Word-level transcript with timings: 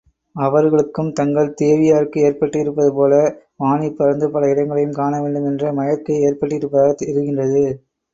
அவர்களுக்கும் 0.35 1.11
தங்கள் 1.11 1.49
தேவியாருக்கு 1.59 2.23
ஏற்பட்டிருப்பது 2.29 2.91
போலவே 2.93 3.27
வானிற்பறந்து 3.59 4.29
பல 4.29 4.49
இடங்களையும் 4.49 4.97
காணவேண்டும் 4.99 5.47
என்ற 5.51 5.73
மயற்கை 5.73 6.17
ஏற்பட்டிருப்பதாகத் 6.23 7.03
தெரிகின்றது. 7.03 7.63